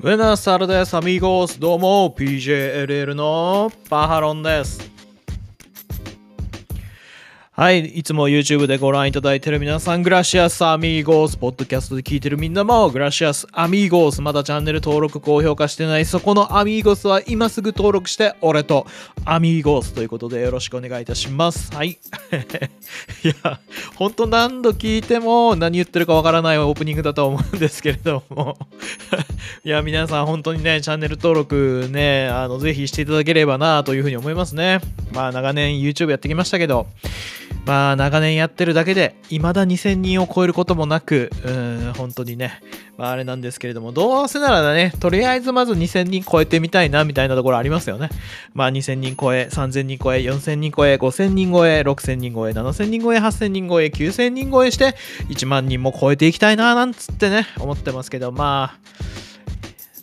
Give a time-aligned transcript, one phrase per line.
[0.00, 1.58] ウェナサルです、アミーゴス。
[1.58, 4.87] どうも、PJLL のパハロンです。
[7.58, 18.86] はい、いつも YouTube でご覧いただいている皆さん、グラシアスアミーゴース、ポッドキャストで聞いてるみんなも、グラシアスアミーゴース、まだチャンネル登録、高評価してない、そこのアミーゴスは今すぐ登録して、俺と
[19.24, 21.74] アミーゴースということでよろしくお願いいたします。
[21.74, 21.98] はい。
[23.24, 23.58] いや、
[23.96, 28.56] ほんと何度聞いても何言ってるかわからないオープニングだと思うんですけれども、
[29.66, 34.78] いや、皆さん本当にね、チャンネル登録ね、あの、ぜひしていただければなというふうに思いますね。
[35.12, 36.86] まあ、長年 YouTube やってきましたけど、
[37.66, 42.60] まあ長年やってるだけで未だ2000人を超えることもなくうん本当にね、
[42.96, 48.08] まあ、あれなんですけれどもどうせならねとりあえずまず2000人超えてみたいなみたいなところありますよね。
[48.54, 54.94] まあ2000人超え3000人超え4000人超え5000人超え6000人超え7000人超え8000人超え9000人超えして
[55.28, 58.78] 1万人も超えていきたいななんつってね思ってますけどまあ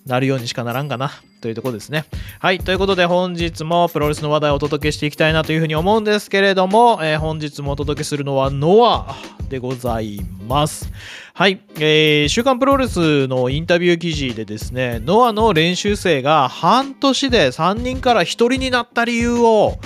[0.06, 1.12] なるようにしかならんかな。
[1.46, 2.06] というところですね。
[2.40, 2.58] はい。
[2.58, 9.16] ということで本日もプロレスの話題をお届けしていきたいなというふうに思うんですけれども、えー本日もお届けするのはノア
[9.48, 10.92] でございます。
[11.36, 11.62] はい。
[11.76, 19.78] えー週刊プロレスのインタビュー記事でですね、ノアの練習生が半年で3人から1人になった理由を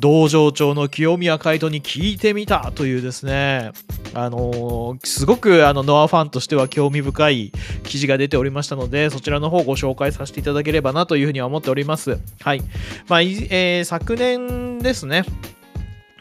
[0.00, 3.70] 道場長の清宮海斗に聞いてみたというですね、
[4.14, 7.52] あのーすごくあのノアファンとしては興味深い
[7.84, 12.18] 記事が出ておりましたので、そちらの方をご紹介させていただければなというふうには思っております。
[12.40, 12.62] はい。
[13.08, 15.24] まあ、えー昨年ですね、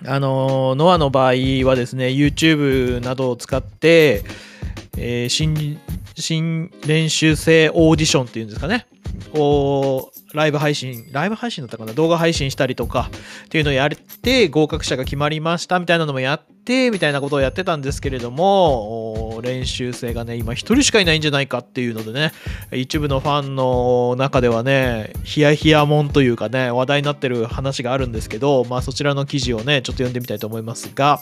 [0.05, 1.33] あのーノアの場合
[1.65, 4.23] はですね、YouTube などを使って、
[4.97, 5.79] えー新
[6.21, 8.87] 新練習生オーディションっていうんですかね、
[9.33, 13.09] をライブ配信、ライブ配信だったかな、動画配信したりとか
[13.45, 13.89] っていうのをやっ
[14.21, 22.31] て、合格者が決まりましたみたいなのもやって、みたいなことをやってたんですけれども、練習生がね、今一人しかいないんじゃないかっていうのでね、
[22.71, 31.21] 一部のファンの中ではね、ヒヤヒヤもんというかね、話題になってる話があるんですけど、まあそちらの記事をね、ちょっと読んでみたいと思いますが、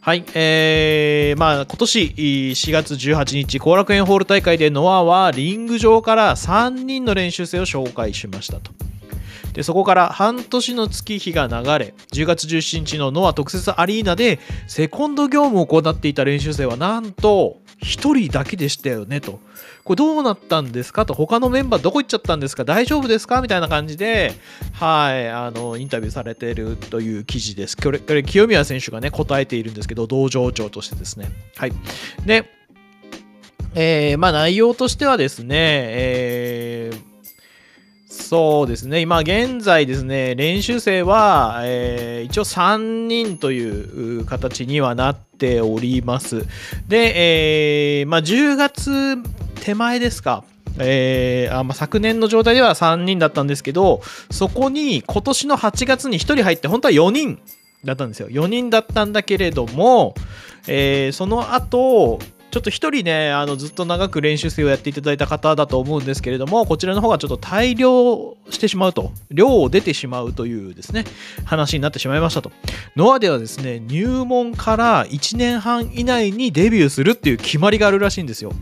[0.00, 8.85] はい、えー、まあ今年4月18日、後楽園ホール大会でノアはリング上から3人の練習生を紹介しましたと。
[9.56, 19.40] でそこから半年の月日が流れ10月17日のノア特設アリーナでセコンド業務を行っていた練習生はなんと1人だけでしたよねと。
[19.82, 21.14] これどうなったんですかと。
[21.14, 22.64] 他のメンバーどこ行っちゃったんですか。
[22.64, 24.34] 大丈夫ですかみたいな感じで
[24.74, 27.78] はいあのインタビューされているという記事です。
[27.78, 31.30] これこれ清宮選手がね答えているんですけど道場長としてですね。
[31.56, 31.72] はい。
[32.26, 32.50] で
[33.74, 36.75] えーまあ内容としてはですね、えー
[38.26, 46.44] そうですね、今現在ですね、練習生は、えー一応3人という形にはなっております。
[46.88, 49.16] で、えーまあ、10月
[49.62, 50.42] 手前ですか。
[50.78, 57.38] えーあまあ、昨年の状態では3人だったんですけど、そこに今年の8月に1人入って、本当は4人
[57.84, 58.28] だったんですよ。
[58.28, 60.16] 4人だったんだけれども、
[60.66, 62.18] えーその後、
[62.56, 71.04] ちょっと一人ね、あのずっと長く練習生をやっていただいた方だと思うんですけれども、こちらの方がちょっと大量してしまうと、量を出てしまうというですね、
[71.44, 72.50] 話になってしまいましたと。
[72.96, 78.54] ノアではですね、入門から1年半以内にデビューするっていう決まりがあるらしいんですよ。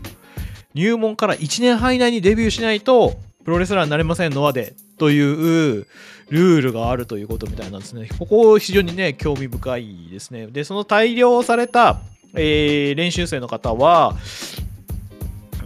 [0.73, 4.75] 入門から1年半以内にデビューしないと、プロレスラーになれません、ノアで。
[4.97, 5.87] という
[6.29, 8.09] ルールがあるということみたいなんですね。
[8.19, 10.47] ここ非常にね、興味深いですね。
[10.47, 12.01] で、その大量された、
[12.35, 14.15] えー練習生の方は、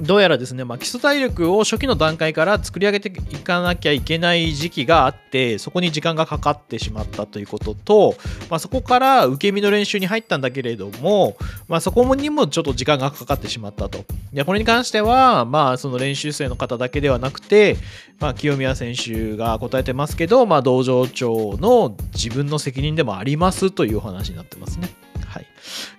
[0.02, 8.16] どうやらですね、まあ、基礎体力を初期の段階から作り上げていかなきゃいけない時期があって、そこに時間がかかってしまったということと、
[8.50, 11.36] まあ、そこから受け身の練習に入ったんだけれども、
[11.68, 14.06] まあ、そこにもちょっと時間がかかってしまったと。
[14.32, 17.76] でこれに関しては、まあ、その練習生の方だけではなくて、
[18.20, 25.09] まあ、清宮選手が答えてますけど、まあ、道場長の自分の責任でもありますというお話になってますね。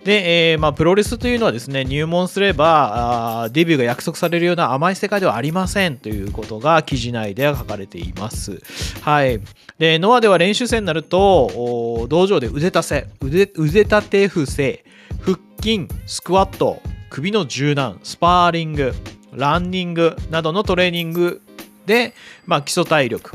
[0.05, 8.61] で、えーまあ、プロレスというのはですね入門すればあデビューが約束されるような甘い世界ではありませんということが記事内では書かれています。
[9.03, 9.41] はい、
[9.79, 14.85] でノアでは練習生になるとお道場で腕立て腕腕立て伏せ
[15.21, 16.81] 腹筋スクワット
[17.11, 18.95] 首の柔軟スパーリング
[19.33, 21.43] ランニングなどのトレーニング
[21.87, 22.15] で、
[22.47, 23.33] まあ、基礎体力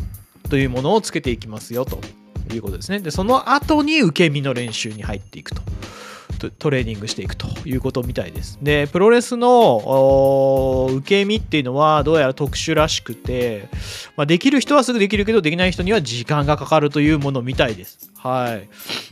[0.50, 2.00] というものをつけていきますよと
[2.54, 3.00] いうことですね。
[3.00, 5.62] で、その後に受け身の練習に入っていくと。
[6.36, 8.60] トレーニングしていくということみたいです。
[8.62, 13.68] で、プロレスの受け身っていうのはどうやら特殊らしくて、
[14.16, 18.12] まあ、できる人はすぐできるけど、できない人には時間がかかるというものみたいです。
[18.18, 18.68] はい。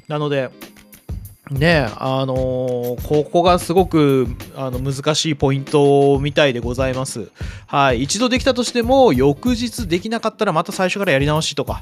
[0.08, 0.50] なので、
[1.54, 7.30] ねあのーここがすごくあの難しいポイントみたいでございます。
[7.68, 8.04] はい。
[8.04, 11.82] 一度できたとしても、翌日できなかったらまた最初からやり直しとか、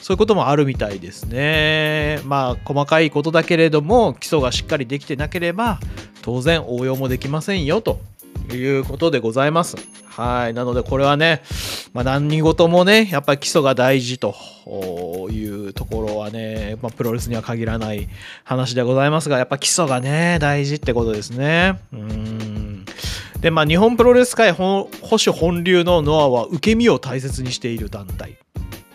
[0.00, 2.20] そういうこともあるみたいですね。
[2.24, 5.80] まあ、細かいことだけれども、基礎がしっかりできてなければ、
[6.22, 8.00] 当然応用もできませんよ、と
[8.52, 9.76] いうことでございます。
[10.18, 10.54] はい。
[10.54, 11.42] なので、これはね、
[11.92, 14.34] まあ、何事もね、やっぱり基礎が大事と
[15.30, 18.08] いうところはね、まあ、プロレスには限らない
[18.42, 21.78] 話でございますが、やっぱ基礎がね、大事ってことですね。
[21.92, 22.84] うん。
[23.40, 28.38] で、まあ、日本プロレス界保守本流のノアは受け身を大切にしている団体。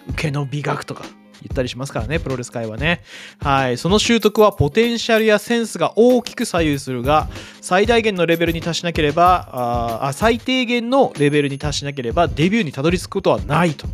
[0.09, 1.05] 受けの美学とか
[1.43, 3.01] 言ったりしますからね、プロレス界はね。
[3.39, 3.77] はい。
[3.77, 7.27] その習得はポテンシャルやセンスが大きく左右するが、
[7.61, 13.87] 最大限のレベルに達しなければ、ああ最低限のレベルに達しなければ、デビューにたどり着くことはないと。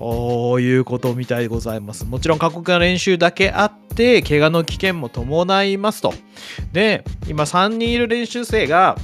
[0.00, 2.04] おいうことみたいでございます。
[2.04, 6.14] もちろん過酷な練習だけあって、怪我の危険も伴いますと。
[6.72, 8.96] で、今3人いる練習生が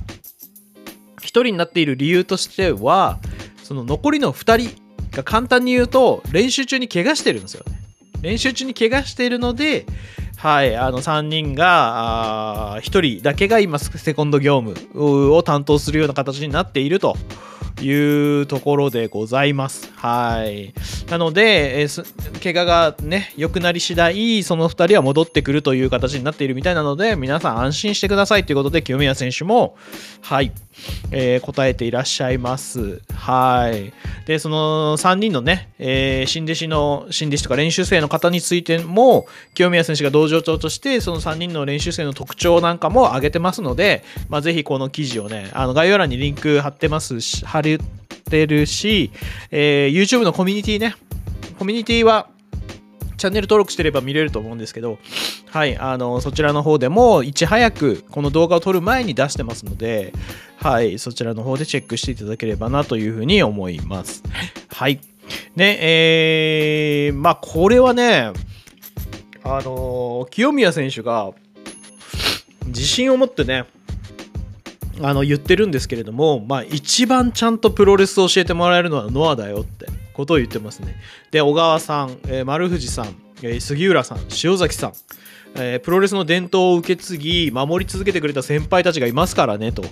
[1.21, 3.19] 1人になっている理由としては、
[3.65, 4.84] その残りの2人
[5.15, 7.81] が簡単に言うと、練習中に怪我してるんですよね。
[8.21, 9.87] 練習中に怪我しているので、
[10.37, 17.17] はい、あの3人が、あ1人だけが今、セコンド業務を担当するような形になっていると
[17.81, 19.93] いうところでございます。
[19.97, 20.75] はい。
[21.11, 29.77] なので、えー怪我がね、良くなり次第、その2人は戻ってくるという形になっているみたいなので、皆さん安心してくださいということで、清宮選手も、
[30.21, 30.53] はい、
[31.11, 33.01] えー答えていらっしゃいます。
[33.15, 33.93] はい。
[34.27, 47.63] で、その3人のね、えー新弟子の、新弟子とか練習生の方についても、清宮選手が道場長として、その3人の練習生の特徴なんかも挙げてますので、まあ、ぜひこの記事をね、あの概要欄にリンク貼ってますし、貼っ
[48.25, 49.11] てるし、
[49.51, 50.95] えー YouTube のコミュニティね、
[51.59, 52.29] コミュニティは、
[53.25, 54.99] チャンネル登録してれば見れると思うんですけど、
[55.47, 60.13] はい、あの、そちらの方でも、いち早くこの動画を撮る前に出してますので、
[60.59, 64.23] はい、そちらの方でチェックしていただければなというふうに思います。
[64.69, 65.01] はい。
[65.57, 68.31] ね、えー、まあ、これはね、
[69.43, 71.31] あの、清宮選手が、
[72.67, 73.65] 自信を持ってね、
[75.03, 80.97] あの言ってるんですけれども、まあ、一番ちゃんとプロレスを教えてもらえるのはノアだよってことを言ってますね。
[81.31, 84.93] で、小川さん、えー丸藤さん、えー杉浦さん、塩崎さん、
[85.57, 89.85] えープロレスの伝統を受け継ぎ、守り続けてくれた先輩たちがいますからねと。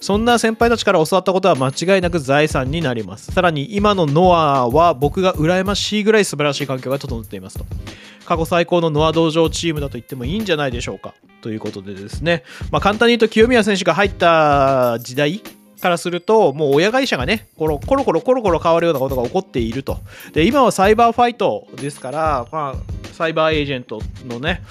[0.00, 3.32] そんな先輩たちから教わったことは間違いなく財産になります。
[3.32, 7.64] さらに今のノアは僕が羨ましいぐらい素晴らしい環境が整っていますと。
[8.24, 11.14] 過去最高のノア道場チームだと言ってもいいんじゃないでしょうか。
[11.42, 15.42] ということでですね、まあ、簡単に言うと清宮選手が入った時代
[15.80, 19.98] からすると、もう親会社がね、このコロコロコロコロ変わるようなことが起こっていると。
[20.32, 24.62] で、今はサイバーファイトですから、まあ、サイバーエージェントのね、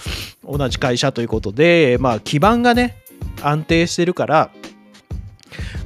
[0.43, 2.95] 同じ会社ということで、まあ、基盤がね、
[3.43, 4.49] 安定してるから、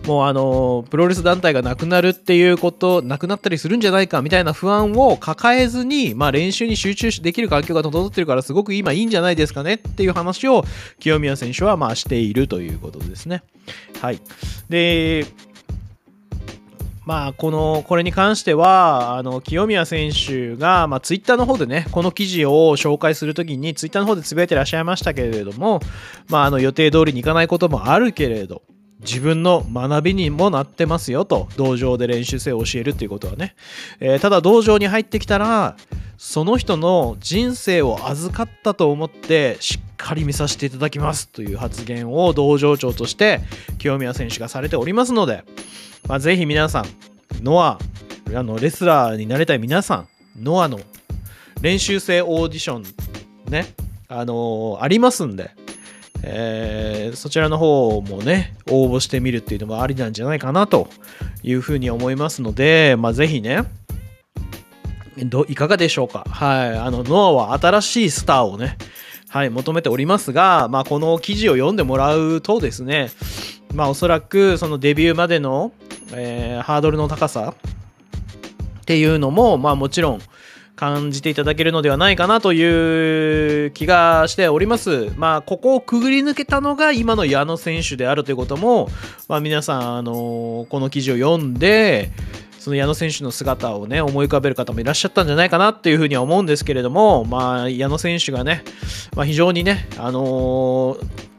[0.05, 10.65] もうあのプロレス団体がなくなるっていうことなくなったりするんじゃないかみたいな不安を抱えずに、まあ、練習に集中できる環境が整ってるからすごく今いいんじゃないですかねっていう話を
[10.99, 13.43] 清宮選手はまあしているということですね。
[14.01, 14.19] はい、
[14.69, 15.25] で
[17.05, 25.81] まあ、このこれに関してはあの清宮選手が、まあ、ツイッターの方でねこの記事を紹介するときにツイッターの方でつぶやいてらっしゃいましたけれども、
[26.29, 28.61] まあ、あの予定通りにいかないこともあるけれど
[29.05, 33.55] 自分の学びにもなってますよと道場で練習生を教えるっていうことはね、
[33.99, 35.75] えーただ道場に入ってきたら
[36.17, 43.41] その人の人生を預かったと思ってしっかり見させていただきますという発言を道場長として
[43.77, 45.43] 清宮選手がされておりますので、
[46.07, 46.85] まあ、ぜひ皆さん
[47.43, 47.79] ノア
[48.33, 50.07] あのレスラーになりたい皆さん
[50.41, 50.79] ノアの
[51.61, 52.83] 練習生オーディション
[53.51, 53.73] ね
[54.07, 55.51] あのーありますんで
[56.23, 60.87] えーそちらの方もね、応募してみるっていうのもありなんじゃないかなと
[61.43, 63.63] いうふうに思いますので、まあ、ぜひね、
[65.25, 66.25] どいかがでしょうか。
[66.27, 66.77] はい。
[66.77, 68.77] あの、ノアは新しいスターをね、
[69.29, 73.09] はい、求めておりますが、まあ、この記事を読んでもらうとですね、
[73.73, 75.71] まあ、おそらくそのデビューまでの、
[76.13, 77.53] えーハードルの高さ
[78.81, 80.21] っていうのも、まあ、もちろん
[80.75, 85.11] 感じていただけるのではないかなという気がしております。
[85.17, 88.89] まあ、ここをくぐり抜けたのが今の矢野選手であるということも、
[89.27, 92.11] まあ、皆さん、あのこの記事を読んで、
[92.59, 98.63] その矢野選手の姿をね、思い浮かべる方もいらっしゃったんじゃないかなっていうふうには思うんですけれども、まあ、矢野選手がね、
[99.15, 101.33] まあ、非常にね、あのー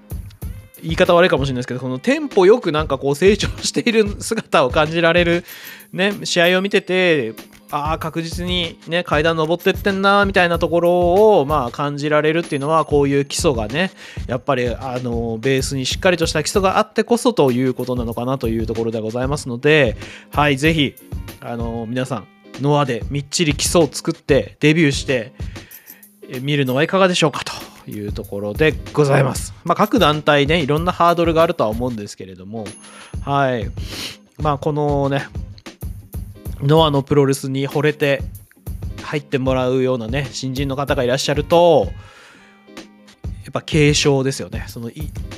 [0.85, 5.45] 言い方悪いかもしれないですけど、このテンポよくなんかこう成長している姿を感じられる、
[5.95, 7.33] ね、試合を見てて、
[7.71, 13.91] ああ確実にね階段登ってってんなみたいなところをまあ感じられるっていうのはこういう基礎がね
[14.27, 19.97] やっぱりあのベースにしっかりとした基礎があってこそということなのかなというところでございますので
[20.33, 20.95] はいぜひ
[21.41, 22.29] あの皆さん
[22.61, 25.33] ノアでみっちり基礎を作ってデビューして
[26.41, 29.53] 見るのはいかがでしょうかというところでございます。
[29.65, 32.65] まあ、各団体ねいろんなハードルがあるとは思うんですけれども
[33.23, 33.71] はい
[34.39, 35.27] まあこのね
[36.65, 38.23] ノアのプロレスに惚れて
[39.03, 41.89] 入ってもらうようなね新人の方がいらっしゃると
[43.45, 44.65] やっぱ継承ですよね。
[44.69, 44.91] その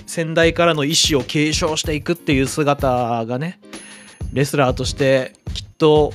[0.06, 3.58] 先代からの意思を継承していくっていう姿がね
[4.32, 6.12] レスラーとしてきっと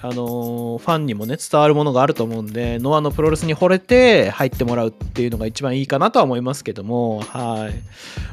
[0.00, 7.74] あの、ファンにもね伝わるものがあると思うんでノアのプロレスに惚れて入ってもらうっていうのが一番いいかなとは思いますけどもはい。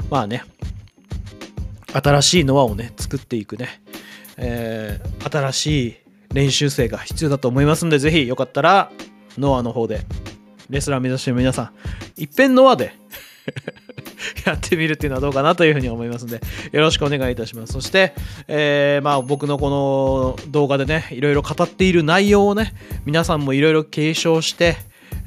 [0.10, 0.44] まあね
[1.94, 3.82] 新しいノアをね作っていくね、
[4.38, 5.96] えー、新しい
[6.34, 8.92] 練習生が必要だと思いますんで、ぜひよかったら、
[9.38, 10.02] ノアの方で、
[10.70, 11.72] レスラー目指してる皆さ
[12.18, 12.94] ん、いっぺんノアで
[14.46, 17.74] やってみるっていうのはどうかなというふうに思いますので、よろしくお願いいたします。
[17.74, 18.14] そして、
[18.48, 22.74] えー、まあ僕のこの動画でね、いろいろ語っている内容をね、
[23.06, 24.78] 皆さんもいろいろ継承して、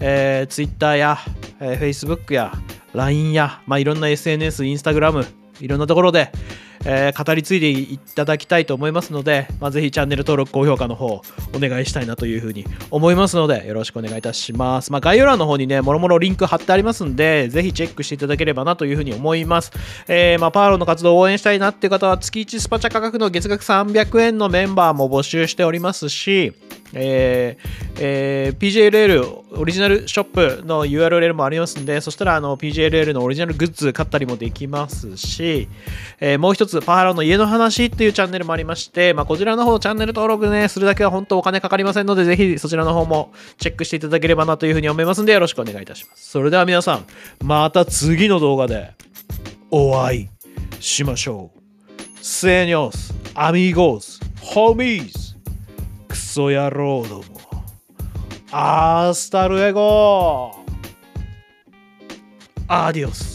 [0.01, 1.19] えー、Twitter や、
[1.61, 2.53] えー、Facebook や
[2.95, 5.27] LINE や、まあ、いろんな SNS、Instagram、
[5.61, 6.31] いろんなところで、
[6.87, 11.23] えー、語り継いでいただきたいと思いますので、まあ、ぜひチャンネル登録、高評価の方お
[11.59, 14.93] 願いしたいなというふうに思いますので、よろしくお願いいたします。
[14.93, 19.73] まあ、概要欄の方にね、もろもろリンク貼ってありますんで、ぜひチェックしていただければなというふうに思います。
[20.09, 26.53] えー、まあ、パーロの活動を応援したいなっていう方は、月1スパチャ価格の月額300円のメンバーも募集しておりますし、
[26.95, 35.69] えーえー、PJLL オリジナルショップの URL もありますんで、そしたらあの PJLL のオリジナルグッズ買ったりもできますし、
[36.21, 46.31] えー、もう一つ、パハラの家の話っていうチャンネルもありまして、まあ、こちらの方チャンネル登録ね、するだけは本当お金かかりませんので、ぜひそちらの方もチェックしていただければなというふうに思いますんで、よろしくお願いいたします。
[46.31, 47.07] それでは皆さん、
[47.43, 48.93] また次の動画で
[49.71, 50.29] お会い
[50.81, 51.61] しましょう。
[52.21, 55.37] セニョス、アミーゴス、ホミーズ
[56.09, 57.25] クソ野郎ども。
[58.57, 60.65] アースタルエゴ
[62.69, 63.34] アディオス